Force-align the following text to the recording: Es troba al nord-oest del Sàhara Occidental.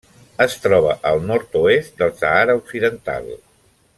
Es 0.45 0.53
troba 0.63 0.95
al 1.09 1.21
nord-oest 1.31 1.95
del 2.01 2.17
Sàhara 2.23 2.57
Occidental. 2.63 3.33